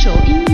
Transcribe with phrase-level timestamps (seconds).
[0.00, 0.47] 手臂